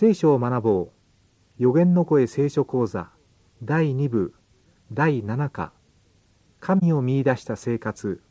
[0.00, 0.90] 聖書を学ぼう。
[1.58, 3.10] 予言の声聖書講座。
[3.64, 4.32] 第2部。
[4.92, 5.72] 第7課。
[6.60, 8.22] 神を見出した生活。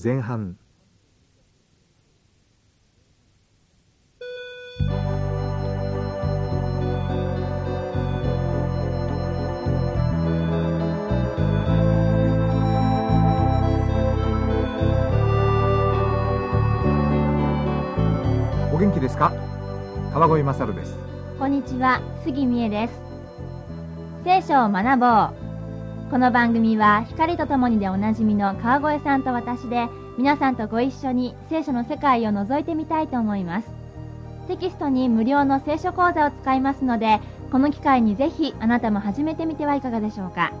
[0.00, 0.56] 前半。
[18.72, 19.32] お元気ですか？
[20.12, 21.07] 川越勝です。
[21.48, 23.00] んにちは、杉美恵です。
[24.22, 26.10] 聖書を学ぼう。
[26.10, 29.88] この番組は光とともにでおなじみの川越さんと私で
[30.18, 33.68] 皆さんとご一緒に聖書の世界を覗いてみたいと思います。
[34.46, 37.18] テキストに無料の聖書講座を使いますので、
[37.50, 40.52] この機会にぜひあなたも始めてみてはいかがでしょうか。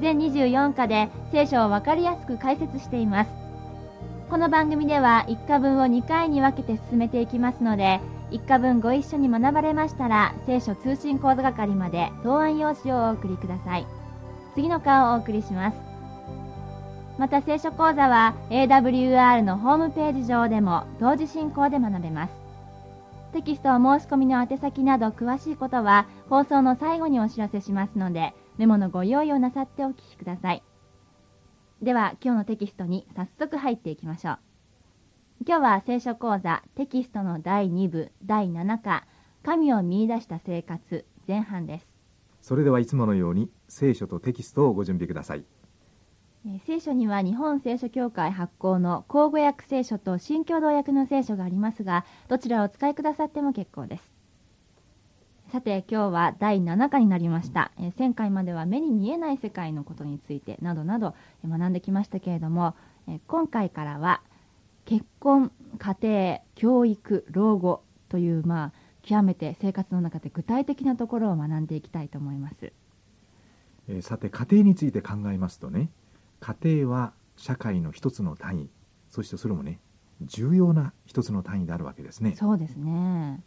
[0.00, 3.30] 全24課で聖書をわかりやすく解説しています。
[4.28, 8.00] この番組では1課分を2回に分けて進めていきますので、
[8.30, 13.86] 1課分ご一緒に学ばれましたら、聖書通信講座係まで答案用紙をお送りください。
[14.54, 15.78] 次の課をお送りします。
[17.18, 22.32] また聖書講座は AWR のホームページ上でも同時進行で学べます。
[23.32, 30.62] テキストお申し込みの宛先など詳しいことは放送の最後にお知らせしますので、メモのご用意をなさってお聞きください。
[31.82, 34.49] では今日のテキストに早速入っていきましょう。
[35.46, 39.06] 今日は聖書講座テキストの第2部第7課
[39.42, 41.86] 神を見出した生活前半です、
[42.42, 45.44] それではいつものように聖書とテキストをご準備ください。
[46.46, 54.02] えー聖書には日本聖書協会発行の口語訳聖書と新共同訳の聖書がありますがどちらをお使いくださっても結構です。
[55.50, 62.74] さて今日は第7課になりました、えー前回までは目に見えない世界のことについてなどなどえー学んできましたけれども、
[63.08, 64.20] えー今回からは
[64.90, 72.72] 結婚家庭教育老後というまあ極めて生活の中で具体的なところを学んでいきたいと思います。
[73.86, 75.90] えーさて家庭について考えますとね
[76.40, 78.70] 家庭は社会の一つの単位。
[79.08, 79.78] そしてそれもね
[80.22, 82.34] 重要な一つの単位であるわけですね。
[82.34, 83.44] そうですね。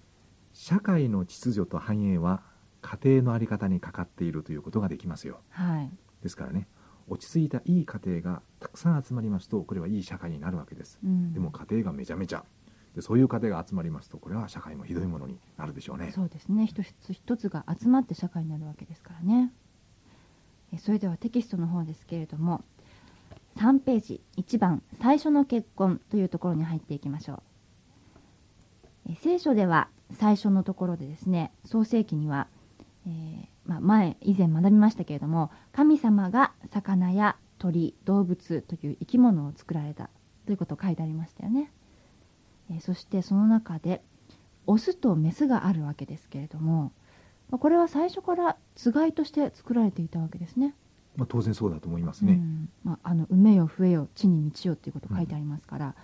[0.53, 2.41] 社会の秩序と繁栄は
[2.81, 5.41] 家庭の在り方にかかっているということができますよ。
[5.49, 5.91] はい。
[6.21, 6.69] ですからね
[7.07, 10.99] 落ち着いたいい家庭がたくさん集まりますとこれはいい社会になるわけです。
[11.03, 11.33] うん。
[11.33, 12.45] でも家庭がめちゃめちゃ。
[12.95, 16.11] でそういう家庭が集まりますとこれは社会もひどいものになるでしょうね。
[16.13, 16.67] そうですね。
[16.67, 19.51] 一つ一つが集まって社会になるわけですからね。
[20.71, 22.63] えそれではテキストの方ですけれども
[23.57, 27.41] 3ページ1番最初の結婚というところに入っていきましょう。
[29.11, 32.47] え聖書では最初のところでですね創世記には、
[33.05, 40.09] えーまあ、前以前学びましたけれども神様が魚や鳥動物という生き物を作られた
[40.45, 41.71] ということを書いてありましたよね、
[42.69, 44.01] えーそしてその中で
[44.65, 46.91] オスとメスがあるわけですけれども
[47.49, 50.73] まあこれは最初からつがいとして作られていたわけですね。
[51.15, 52.69] まあ、当然そうだと思いますね、うん。
[52.83, 55.95] まあ、あの埋めよ増えよ地に満ちよっていうこと書いてありますから、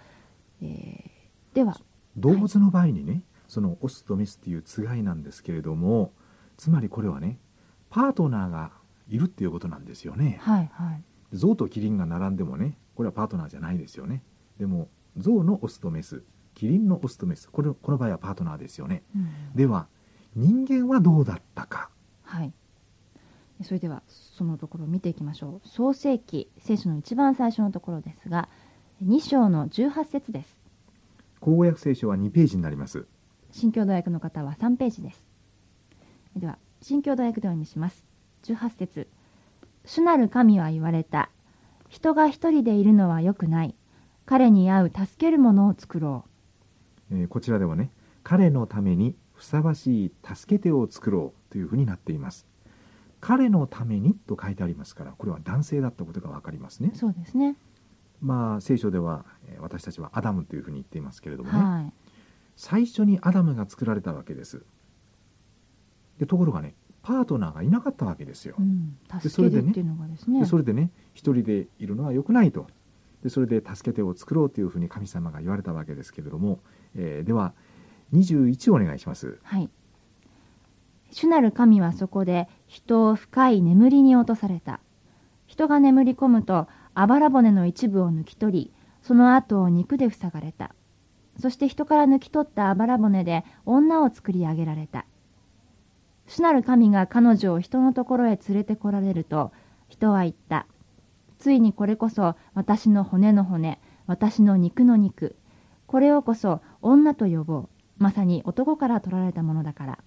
[0.62, 1.20] えー
[1.54, 1.80] では
[2.16, 6.14] 動物の場合にねそのオスとメスっていうつがいなんですけれども
[6.58, 7.40] つまりこれはね
[7.90, 8.72] パートナーが
[9.08, 10.40] いるっていうことなんですよね。
[10.42, 11.04] はいはい。
[11.34, 14.24] 象とキリンが並んでもねこれはパートナーじゃないですよね。
[14.60, 16.24] でも象のオスとメス
[16.54, 19.04] キリンのオスとメスこれこの場合はパートナーですよね。
[19.16, 19.30] うん。
[19.56, 19.88] では
[20.36, 21.90] 人間はどうだったか。
[22.24, 22.54] はい。
[23.64, 25.68] それではそのところを見ていきましょう。
[25.68, 28.48] 創世記聖書の一番最初のところですが
[29.04, 30.58] 2章の18節です。
[31.40, 33.06] 口語訳聖書は2ページになります。
[33.52, 35.26] 新共同訳の方は3ページです。
[36.36, 38.06] では新共同訳でお読みします。
[38.44, 39.08] 18節。
[39.86, 41.30] 主なる神は言われた。
[41.90, 43.76] 人が一人でいるのは良くない。
[44.26, 46.24] 彼に合う助けるものを作ろ
[47.12, 47.90] えーこちらではね
[48.24, 52.46] 彼のためにふさわしい助け手を作ろうというふうになっています。
[53.20, 56.92] 彼のためにと書いてありますからこれは男性だったことが分かりますね。
[56.94, 57.56] うそうですね。
[58.22, 61.94] まあ聖書ではえー私たちはアダムというふうに言っていますけれどもね、はい。
[62.56, 64.64] 最初にアダムが作られたわけです
[66.20, 70.42] でところがねパートナーがいなかったわけですよ、うん、でそれでね助けるっていうのがですね。
[70.42, 72.68] でそれでね一人でいるのは良くないと。
[73.24, 76.60] でそれで助け手を作ろうというふうに神様が言われたわけですけれども、
[76.96, 77.54] えーでは
[78.14, 79.40] 21お願いします。
[79.44, 79.70] はい。
[81.12, 84.80] 主なる神はそこで人を深い眠りに落とされた。
[85.48, 90.76] 人が眠り込むとあばら骨の一部を抜き取りその後を肉で塞がれた。
[91.40, 95.06] そして人から抜き取ったあばら骨で女を作り上げられた
[96.30, 99.52] 主なる神が彼女を人のところへ連れてこられると
[99.88, 100.68] 人は言った。
[101.40, 105.36] ついにこれこそ私の骨の骨私の肉の肉。
[105.88, 107.70] これをこそ女と呼ぼう。
[107.98, 110.00] まさに男から取られたものだから。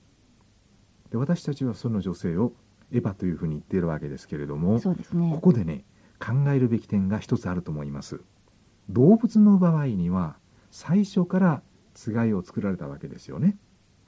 [1.10, 2.52] で私たちはその女性を
[2.92, 5.32] エヴァというふうに言っているわけですけれどもそうですね。
[5.34, 5.84] ここでね
[6.20, 8.20] 考えるべき点が一つあると思います。
[8.88, 10.36] 動物の場合には
[10.70, 11.62] 最初から
[11.94, 13.56] つがいを作られたわけですよね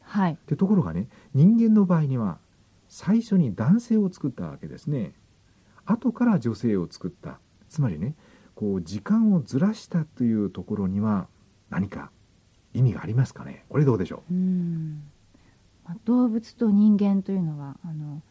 [0.05, 0.39] はい。
[0.47, 2.39] でところがね人間の場合には
[2.89, 5.13] 最初に男性を作ったわけですね。
[5.87, 7.39] 後から女性を作った。
[7.69, 8.15] つまりね
[8.55, 11.27] こう時間をずらしたというところには
[11.71, 12.11] 何か
[12.73, 13.65] 意味がありますかね。
[13.69, 14.35] これどうでしょう？
[14.35, 15.03] ん、
[15.85, 18.23] まあ、動物と人間というのはあの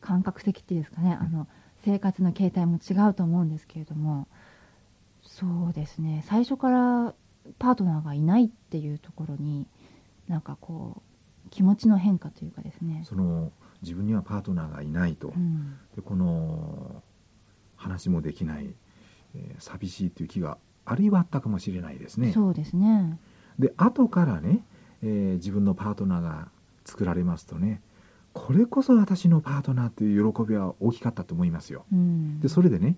[0.00, 1.18] 感覚的っていうんですかね。
[1.20, 1.48] あの
[1.84, 4.28] 生活の形態も違うと思うんですけれども。
[5.26, 6.22] そうですね。
[6.26, 7.14] 最初から
[7.58, 9.66] パートナーがいないっていうところに
[10.28, 11.02] なんかこう
[11.50, 13.00] 気持ちの変化というかですね。
[13.02, 13.52] う、その
[13.82, 17.02] 自分にはパートナーがいないと、うん、でこの
[17.76, 18.74] 話もできない、
[19.34, 22.32] えー寂しいという気があるいはあったかもしれないですね。
[22.32, 23.18] そうですね。
[23.58, 24.64] で後からね、
[25.02, 26.48] えー自分のパートナーが
[26.84, 27.80] 作られますとね
[28.32, 31.84] これこそ私のパートナーという喜びは大きかったと思いますよ。
[31.92, 32.40] うん。
[32.40, 32.96] でそれでね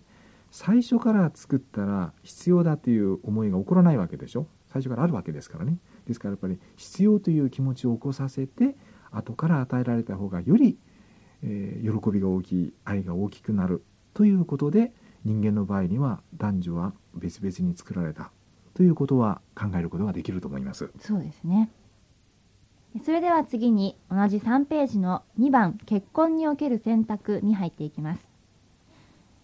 [0.51, 4.47] 最初から作ったら必要だという思いが起こらないわけでしょ？
[4.73, 8.77] 最初からあるわけですからねですからやっぱり必要という気持ちを起こさせて
[9.11, 10.79] 後から与えられた方がより、
[11.43, 14.93] えー喜びが大きい愛が大きくなるということで
[15.25, 18.31] 人間の場合には男女は別々に作られた
[18.75, 20.91] ということは考えることができると思います。
[21.01, 21.71] そうですね。
[23.05, 28.27] それでは次に同じ3ページの2番結婚における選択に入っていきます、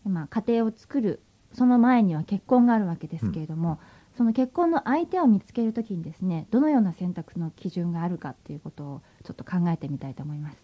[0.05, 1.20] まあ、家庭を作る
[1.53, 3.79] その前には結婚があるわけですけれども、
[4.17, 10.59] その結婚の相手を見つけるときにですねどのような選択の基準があるかということをちょっと考えてみたいと思います。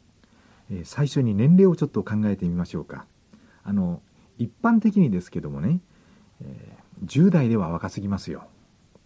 [0.70, 3.06] えー最初に年齢をちょっと考えてみましょうか。
[3.64, 4.02] あの
[4.36, 5.80] 一般的にですけどもね、
[6.42, 8.48] えー10代では若すぎますよ。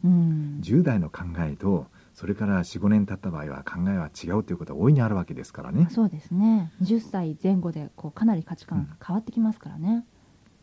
[0.04, 0.58] うん。
[0.62, 6.72] 10代の考えとそれから45年経った場合は考えは違うということは大いにあるわけですからね、そうですね。
[6.82, 10.04] 10歳前後でこうかなり価値観が変わってきますからね、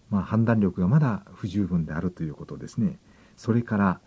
[0.09, 2.97] まあ、判断力がまだ不十分であるということですね
[3.39, 4.01] それから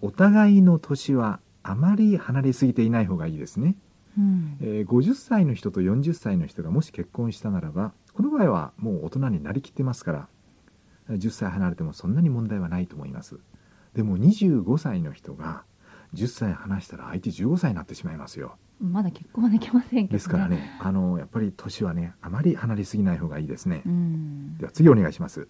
[0.00, 3.74] お互いの年はあまり離れすぎていない方がいいですね、
[4.16, 4.58] うん。
[4.60, 10.28] えー50歳の人と40歳の人がもし結婚したならばこの場合はもう大人になりきってますから
[11.10, 13.40] 10歳離れてもそんなに問題はないと思います。
[13.94, 15.64] でも25歳の人が
[16.14, 18.56] 10歳離したら相手15歳になってしまいますよ。
[18.80, 23.82] まだ結婚はできませんけど、ね、ですからねあのやっぱり年はねあまり離れすぎない方がいいですね。
[23.84, 24.58] うん。
[24.58, 25.48] では次お願いします。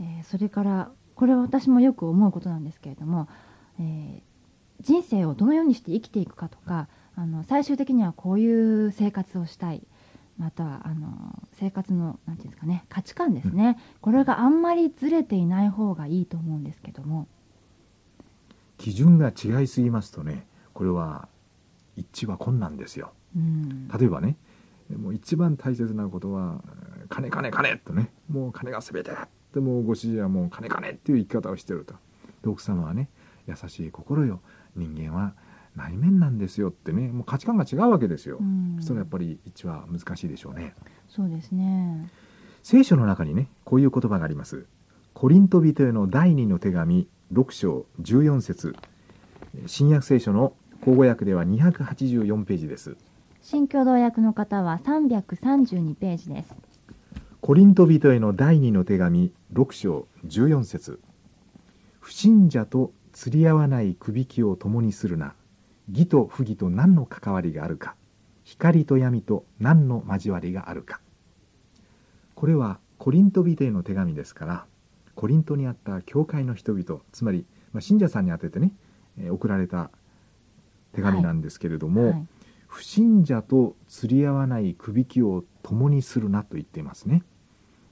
[0.00, 0.90] えーそれから
[1.20, 3.28] これは私もよく思うことなんですけれども、
[3.78, 4.30] えー
[4.82, 9.82] 人生をどのようにして生きていくかとかあの最終的にはこういう生活をしたい
[10.38, 17.28] またはあの生活のなんていうんですかね価値観ですね、これがあんまりずれていない方がいいと思うんですけども。
[18.78, 21.28] 基準が違いすぎますとねこれは
[21.96, 23.12] 一致は困難ですよ。
[23.36, 23.86] うん。
[23.88, 24.38] 例えばね
[24.96, 26.64] もう一番大切なことは
[27.10, 29.10] 「金金金」とねもう金が全て
[29.52, 31.94] だってもうご主人はもう金金っていう生き方をしてると。
[32.42, 33.08] で奥様はね
[33.48, 34.40] 優しい心よ。
[34.76, 35.34] 人間は
[35.76, 37.08] 内面なんですよってね。
[37.08, 38.78] もう価値観が違うわけですよ、うん。
[38.80, 40.74] それはやっぱり一致は難しいでしょうね。
[41.08, 42.08] そうですね。
[42.62, 44.66] 聖書の中にねこういう言葉があります。
[45.14, 48.76] コリント人への第二の手紙6章14節。
[49.66, 52.96] 新約聖書の口語訳では284ページです。
[53.42, 56.54] 新共同訳の方は332ページです
[57.40, 61.00] コリント人への第二の手紙6章14節。
[61.98, 65.34] 不信者と釣り合わないくびきを共にするな。
[65.90, 67.96] 義と不義と何の関わりがあるか。
[68.44, 71.00] 光と闇と何の交わりがあるか。
[72.34, 74.66] これはコリント人への手紙ですから
[75.14, 78.72] コリントにあった教会の人々つまり、まあ、信者さんに宛ててね、
[79.18, 79.90] えー送られた
[80.92, 82.26] 手紙なんですけれども、はい。
[82.66, 87.22] 不信者と釣り合わないくびきを共にするなと言っていますね。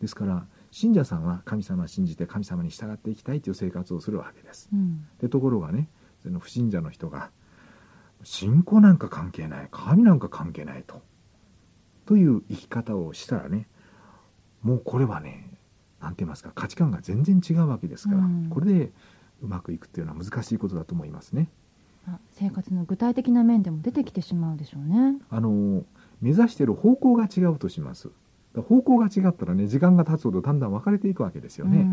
[0.01, 4.69] ですから信者さんは神様を信じて神様に従っていきたいという生活をするわけです。
[4.73, 5.07] うん。
[5.21, 5.89] でところがね
[6.23, 7.31] その不信者の人が
[8.25, 11.01] 信仰なんか関係ない神なんか関係ないと
[12.07, 13.69] という生き方をしたらね
[14.63, 15.59] もうこれはね
[16.01, 18.49] 何て言いますか価値観が全然違うわけですから、うん。
[18.51, 18.93] これで
[19.43, 21.49] うまくいくっていうのは難しいことだと思いますね。
[22.07, 25.19] あ生活の具体的な面でも出てきてしまうでしょうね。
[25.31, 25.85] あの
[26.21, 28.11] 目指している方向が違うとします。
[28.57, 31.87] 方向が違ったらね時間が経つほどだんだん分かれていくわけですよね、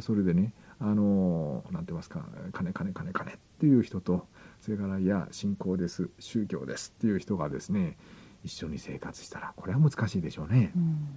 [0.00, 4.26] それでねあのなんて言いますか金金金金っていう人と
[4.60, 7.96] それからいや信仰です宗教ですっていう人がですね
[8.44, 10.72] 一緒に生活したらこれは難しいでしょうね。
[10.74, 11.08] う、ん。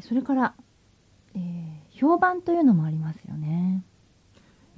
[0.00, 0.54] それから、
[1.34, 3.82] えー評判というのもありますよね。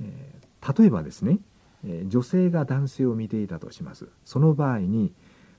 [0.01, 0.39] えー
[0.81, 1.39] 例えばですね、
[1.85, 4.09] えー女性が男性を見ていたとします。
[4.25, 5.13] その場合に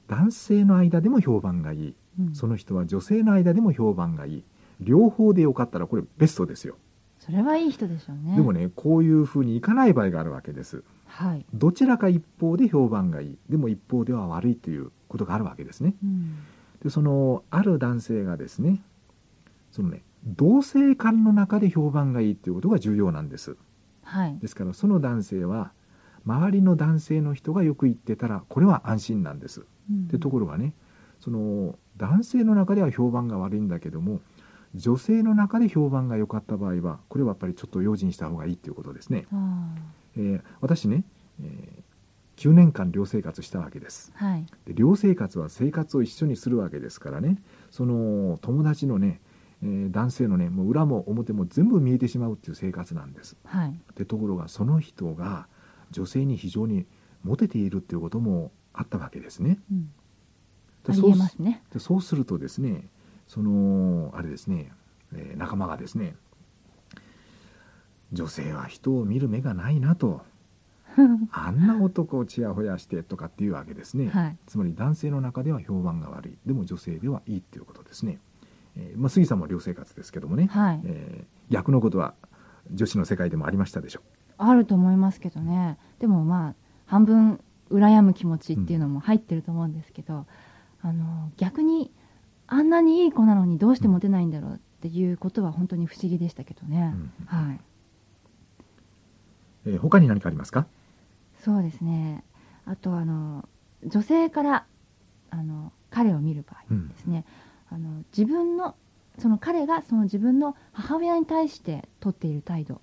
[0.10, 1.96] 男性の間でも評判がいい。
[2.20, 2.36] うん。
[2.36, 4.44] その人は女性の間でも評判がいい。
[4.82, 6.78] 両方でよかったらこれベストですよ、
[7.20, 8.36] それはいい人でしょうね。
[8.36, 10.84] でもねこういうふうにいかない場合があるわけです。
[11.06, 13.38] はい、どちらか一方で評判がいい。
[13.50, 15.96] でも一方では悪いということがあるわけですね。
[16.04, 16.36] うん。
[16.82, 18.82] でそのある男性がですね
[19.72, 23.58] そのね同性間の中で評判がいいということが重要なんです。
[24.04, 24.38] はい。
[24.40, 25.74] ですからその男性は
[26.26, 30.08] 周りの男性の人がよく言ってたらこれは安心なんですうん。
[30.08, 30.74] でところがね
[31.20, 34.22] その男性の中では評判が悪いんだけども
[34.76, 39.76] 女性の中で評判が良かった場合はこれはやっぱりちょっと用心した方がいいということですね、あ
[40.16, 41.04] えー私ね、
[41.42, 41.82] えー
[42.38, 44.14] 9年間寮生活したわけです。
[44.18, 44.46] ーはい。
[44.66, 47.38] で寮生活は生活を一緒にするわけですからね
[47.70, 49.20] その友達のね、
[49.62, 53.36] えー男性のねもう裏も表も全部見えてしまうっていう生活なんです。
[53.44, 53.78] はい。
[53.96, 55.48] でところがその人が
[55.92, 56.86] 女性に非常に
[57.26, 59.60] モテているっていうこともあったわけですね。
[59.72, 59.92] うん。
[60.84, 61.64] でありえますね。
[61.74, 62.88] でそうするとですね
[63.28, 64.72] そのあれですね、
[65.14, 66.16] えー仲間がですね
[68.12, 70.22] 女性は人を見る目がないなと。
[71.32, 74.38] あんな男をちやほやしてとかっていうわけですね、はい。
[74.48, 76.38] つまり男性の中では評判が悪い。
[76.46, 78.20] でも女性ではいいっていうことですね、
[78.76, 80.82] えーまあ、杉さんも寮生活ですけどもね、はい。
[80.84, 82.14] えー逆のことは
[82.72, 84.02] 女子の世界でもありましたでしょ
[84.38, 85.78] あると思いますけどね。
[86.00, 90.26] でもまあ半分羨む気持ちっていうのも入ってると思うんですけど、
[90.82, 91.92] あの逆に
[92.48, 97.60] あんなにいい子なのにどうしてモテないんだろうっていうことは本当に不思議でしたけどね、うんはい。
[99.68, 100.66] えー他に何かありますか？
[101.44, 102.24] そうですね。
[102.66, 103.48] あとあの
[103.86, 104.66] 女性から
[105.30, 107.26] あの彼を見る場合うんですね、
[107.70, 108.76] あの自分の
[109.18, 112.82] その彼がその自分の母親に対して取っている態度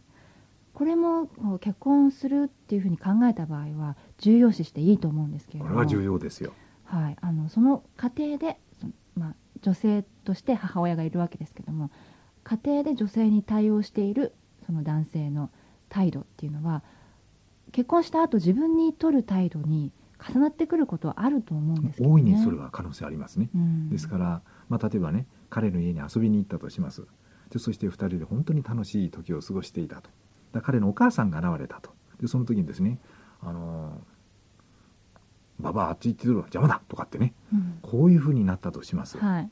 [0.76, 1.26] これも
[1.58, 5.70] 結婚するっていうふうに考えた場合は重要視していいと思うんですけれども。
[5.70, 6.52] これは重要ですよ。
[6.84, 11.90] はい、あのその家庭でその、まあ、女性として母親がいるわけですけども
[12.44, 14.34] 家庭で女性に対応している
[14.66, 15.48] その男性の
[15.88, 16.82] 態度っていうのは
[17.72, 19.92] 結婚した後自分に取る態度に
[20.22, 23.88] 重なってくることはあると思うんですけど、ね、大いにそれは可能性ありますね、うん。
[23.88, 27.06] ですから、まあ、例えばね彼の家に遊びに行ったとします。
[27.50, 30.10] でそして2人で本当に楽しい時を過ごしていたと
[30.62, 31.90] 彼のお母さんが現れたと。
[32.20, 32.98] でその時にですね
[33.42, 34.16] 「あのー
[35.58, 37.78] ババアあっち行ってるわ邪魔だ」とかってねうん。
[37.82, 39.50] こういうふうになったとしますはい。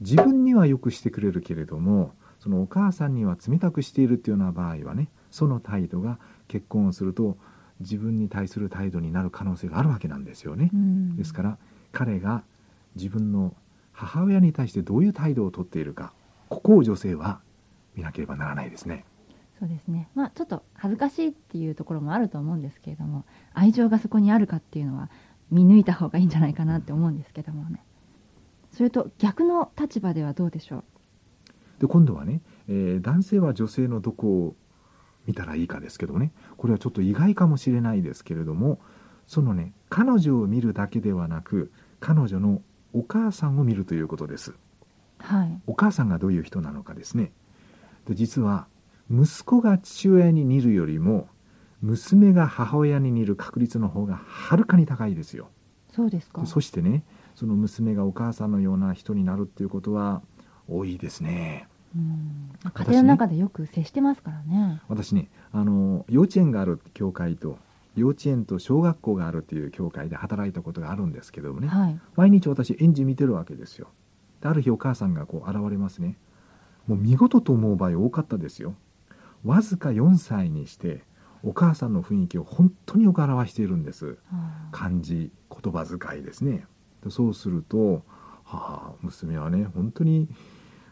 [0.00, 6.18] 自分にはよくしてくれるけれどもそのお母さんには冷たくしているっていうような場合はねその態度が
[6.48, 7.36] 結婚をすると
[7.80, 11.16] 自分に対する態度になる可能性があるわけなんですよね、うん。
[11.16, 11.58] ですから
[11.92, 12.42] 彼が
[12.96, 13.54] 自分の
[13.92, 16.12] 母親に対してどういう態度をとっているか
[16.48, 17.40] ここを女性は
[17.94, 19.04] 見なければならないですね
[19.62, 20.08] そうですね。
[20.16, 25.08] まあちょっと恥ずかしいっていうところもあると思うんですけれども愛情がそこにあるかっていうのは
[25.52, 27.84] 見抜いた方がいいんじゃないかなって思うんですけどもね。
[28.72, 30.84] それと逆の立場ではどうでしょう？
[31.78, 34.56] で今度はね、えー男性は女性のどこを
[35.26, 36.32] 見たらいいかですけどね。
[36.56, 38.80] これはちょっと意外かもしれないですけれども
[39.28, 44.54] そのね彼女を見るだけではなく彼女のお母さんを見るということです。
[45.18, 45.60] はい。
[45.68, 47.30] お母さんがどういう人なのかですね。
[48.08, 48.66] で実は
[49.10, 51.28] 息子が父親に似るよりも
[51.80, 55.50] 娘が母親に似る確率の方がはるかに高いですよ。
[55.90, 56.40] そうですか。
[56.40, 57.04] でそしてね
[57.34, 60.22] その娘がお母さんのような人になるっていうことは
[60.68, 61.68] 多いですね。
[61.94, 62.52] うん。
[62.72, 64.80] 家庭の中でよく接してますからね。
[64.88, 67.58] 私ねあの幼稚園がある教会と
[67.96, 72.00] 幼稚園と小学校があるっていう教会で働いたことがあるんですけどもね、はい。
[72.16, 73.88] 毎日私園児見てるわけですよ。
[74.40, 76.16] である日お母さんがこう現れますね。
[76.86, 78.74] もう見事と思う場合多かったですよ
[79.44, 81.02] わずか4歳にして
[81.42, 84.18] お母さんの雰囲気を本当によく表しているんです。
[84.70, 86.66] 漢字言葉遣いですね。
[87.02, 88.02] でそうすると
[88.44, 90.28] 母娘はね本当に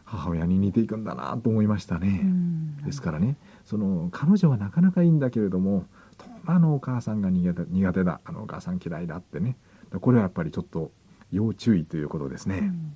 [0.04, 2.76] 母親に似ていくんだなと思いましたね、うん。
[2.84, 5.86] ですからねその彼女はなかなかいいんだけれども
[6.18, 9.56] とあのお母さんが苦手苦手だあのお母さん嫌いだってね。
[10.00, 10.90] これはやっぱりちょっと
[11.30, 12.94] 要注意ということですね、うん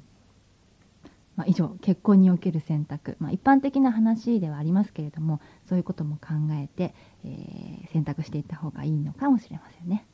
[1.36, 10.04] まあ、以上結婚における選択、まあ、一般的な話ではありますけれどもそういうことも考えて、えー選択していった方がいいのかもしれませんね。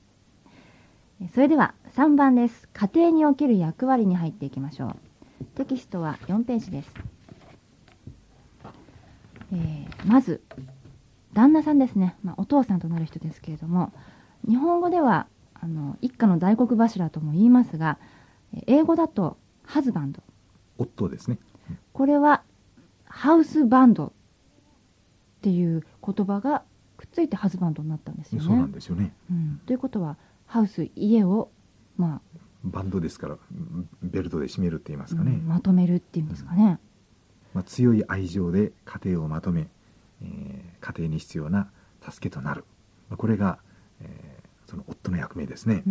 [1.35, 2.69] それでは3番です。
[2.73, 4.97] 家庭における役割に入っていきましょう。
[5.55, 6.93] テキストは4ページです、
[9.53, 10.43] えーまず
[11.33, 13.93] 旦那さんですね、まあ、お父さんとなる人ですけれども
[14.49, 17.99] 日本語ではあの一家の大黒柱とも言いますが
[18.67, 20.23] 英語だとハズバンド。
[20.81, 21.39] 夫ですね。
[21.93, 22.43] これは
[23.05, 24.11] ハウスバンドっ
[25.43, 26.63] ていう言葉が
[26.97, 28.47] くっついてハズバンドになったんですよね。
[28.47, 29.13] そうなんですよね。
[29.31, 29.61] うん。
[29.67, 31.51] ということはハウス家を
[31.97, 33.39] まあバンドですから
[34.03, 36.79] ベルトで締めるって言いますかね、うんまとめるっていうんですかね。
[37.55, 39.69] まあ、強い愛情で家庭をまとめ、
[40.23, 41.71] えー家庭に必要な
[42.01, 42.65] 助けとなる、
[43.11, 43.59] まあ、これが、
[44.01, 45.83] えーその夫の役目ですね。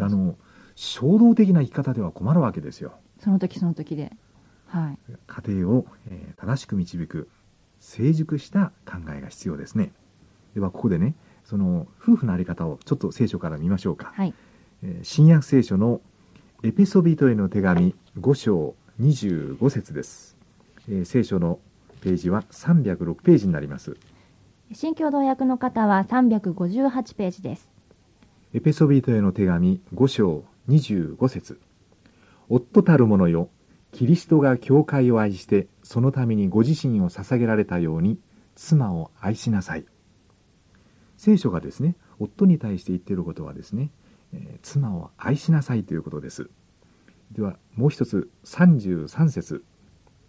[0.00, 0.36] あの
[0.74, 4.12] 衝動的な生き方では困るわけですよその時その時で。
[4.66, 4.98] はい。
[5.26, 7.28] 家庭を、えー正しく導く
[7.78, 9.92] 成熟した考えが必要ですね
[10.54, 11.14] ではここでね
[11.44, 14.34] その夫婦のあり方をちょっと聖書から見ましょうか、はい。
[14.82, 16.00] えー新約聖書の
[16.62, 20.36] エペソビトへの手紙5章25節です、
[20.88, 21.58] えー聖書の
[22.00, 23.96] ページは306ページになります
[24.72, 27.68] 新共同訳の方は358ページです。
[28.54, 31.60] エペソビトへの手紙5章25節
[32.54, 33.48] 夫たる者よ
[33.92, 38.18] キリストが教会を愛してそのためにご自身を捧げられたように
[38.56, 39.86] 妻を愛しなさい。
[41.16, 43.90] 聖書がですね夫に対して言っていることはですね、
[44.34, 46.50] え妻を愛しなさいということです。
[47.30, 49.64] ではもう一つ33節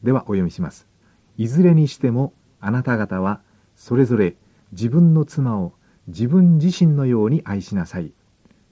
[0.01, 0.87] ではお読みします。
[1.35, 3.41] いずれにしてもあなた方は
[3.75, 4.37] それぞれ
[4.71, 5.73] 自分の妻を
[6.07, 8.13] 自分自身のように愛しなさい。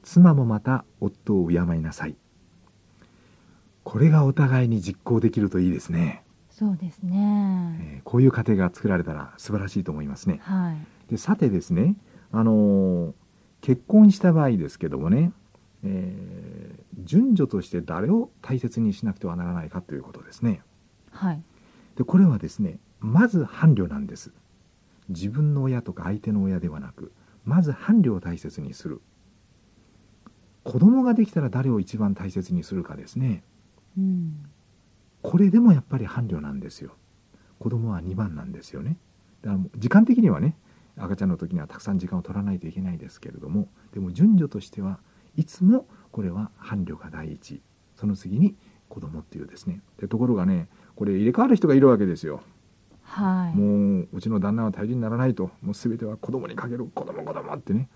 [0.04, 2.16] 妻もまた夫を敬いなさい。
[3.84, 8.00] これがお互いに実行できるといいですね、そうですえね。
[8.00, 10.78] ーこういう家庭が作られたら素晴らしいと思いますねはい。
[11.10, 11.96] でさてですね、
[12.32, 13.14] あのー
[13.62, 15.32] 結婚した場合ですけどもね、
[15.84, 20.62] えー順序として誰を大切にしなくてはならないかということですね
[21.12, 21.42] はい。
[21.98, 24.32] でこれはですねまず伴侶なんです
[25.10, 27.12] 自分の親とか相手の親ではなく
[27.44, 29.02] まず伴侶を大切にする
[30.64, 33.44] 子供ができたら誰を一番大切にするかですね
[33.98, 34.46] うん。
[35.22, 36.96] これでもやっぱり伴侶なんですよ。
[37.60, 38.98] 子供は2番なんですよね。
[39.42, 40.56] だから時間的にはね
[40.98, 45.00] 赤ちゃんの時にはたくさん時間を取らないといけないですけれどもでも順序としては
[45.36, 47.62] いつもこれは伴侶が第一。
[47.96, 48.56] その次に
[48.90, 49.82] 子供っていうですね。
[49.98, 52.42] でところがねこれ入れ替わる人がいるわけですよ。
[53.04, 53.58] はい。
[53.58, 55.52] もううちの旦那は大事にならないと。
[55.62, 56.86] もう全ては子供にかける。
[56.86, 57.90] 子供子供ってね。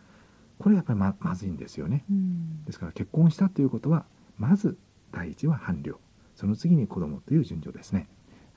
[0.60, 2.05] これやっぱりままずいんですよね。
[2.10, 2.63] うん。
[2.65, 4.05] ですから結婚したということは
[4.38, 4.77] まず
[5.15, 5.95] 第一は伴侶。
[6.36, 8.08] その次に子供という順序ですね。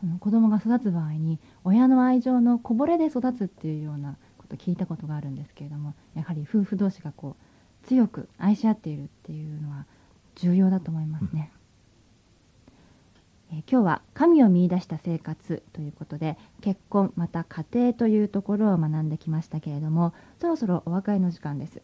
[0.03, 7.37] あの子供が育つ場合に親の愛情のこぼれで育つっていうようなこと聞いたことがあるんですけれどもやはり夫婦同士がこ
[7.85, 9.87] う強く愛し合っているっていうのは
[10.37, 11.59] 重要だと思いますね、えー
[13.51, 21.81] 今日は神を見出した生活ということで結婚また家庭というところを学んできましたけれどもそろそろお別れの時間です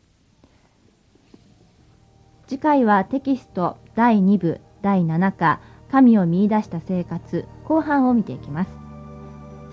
[2.47, 8.71] 次回はテキスト第2部第7課神を見出した生活後半を見ていきます。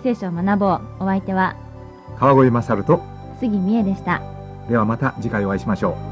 [0.02, 0.80] 聖書を学ぼう。
[1.00, 1.56] お相手は
[2.18, 3.02] 川越勝と
[3.40, 4.22] 杉美恵でした。
[4.68, 6.11] ではまた次回お会いしましょう